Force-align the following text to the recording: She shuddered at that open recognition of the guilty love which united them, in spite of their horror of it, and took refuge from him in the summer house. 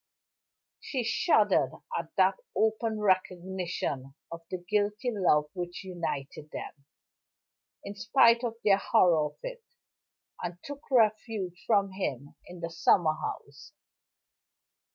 She 0.79 1.03
shuddered 1.03 1.73
at 1.95 2.09
that 2.17 2.39
open 2.55 2.99
recognition 3.01 4.15
of 4.31 4.41
the 4.49 4.57
guilty 4.57 5.11
love 5.13 5.51
which 5.53 5.83
united 5.83 6.49
them, 6.49 6.85
in 7.83 7.93
spite 7.93 8.43
of 8.43 8.55
their 8.65 8.77
horror 8.77 9.27
of 9.27 9.37
it, 9.43 9.63
and 10.41 10.57
took 10.63 10.89
refuge 10.89 11.63
from 11.67 11.91
him 11.91 12.33
in 12.47 12.61
the 12.61 12.71
summer 12.71 13.13
house. 13.13 13.73